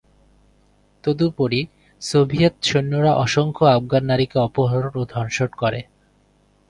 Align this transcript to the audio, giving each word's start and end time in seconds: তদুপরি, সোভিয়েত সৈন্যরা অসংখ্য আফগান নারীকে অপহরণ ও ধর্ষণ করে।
তদুপরি, 1.03 1.61
সোভিয়েত 2.01 2.55
সৈন্যরা 2.61 3.11
অসংখ্য 3.15 3.63
আফগান 3.71 4.03
নারীকে 4.05 4.37
অপহরণ 4.39 4.93
ও 4.95 5.03
ধর্ষণ 5.05 5.49
করে। 5.57 5.79